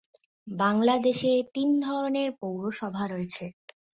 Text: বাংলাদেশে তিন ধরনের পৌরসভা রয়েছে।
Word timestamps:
বাংলাদেশে 0.47 1.31
তিন 1.53 1.69
ধরনের 1.81 2.29
পৌরসভা 2.41 3.03
রয়েছে। 3.07 3.45